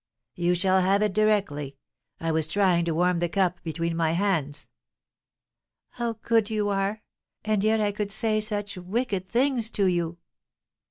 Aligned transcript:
"You 0.33 0.55
shall 0.55 0.81
have 0.81 1.03
it 1.03 1.13
directly; 1.13 1.77
I 2.19 2.31
was 2.31 2.47
trying 2.47 2.85
to 2.85 2.93
warm 2.95 3.19
the 3.19 3.29
cup 3.29 3.61
between 3.61 3.95
my 3.95 4.13
hands." 4.13 4.67
"How 5.89 6.13
good 6.23 6.49
you 6.49 6.69
are! 6.69 7.03
and 7.45 7.63
yet 7.63 7.79
I 7.79 7.91
could 7.91 8.11
say 8.11 8.39
such 8.39 8.77
wicked 8.79 9.29
things 9.29 9.69
to 9.69 9.85
you!" 9.85 10.17